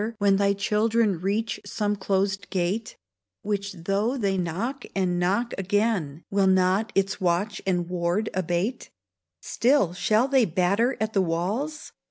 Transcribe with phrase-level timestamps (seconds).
[0.17, 2.97] when Thy children reach some closed gate,
[3.43, 8.89] Which, though they knock and knock again, Will not its watch and ward abate?
[9.43, 11.91] 170 THE CLOSED GATE Still shall they batter at the walls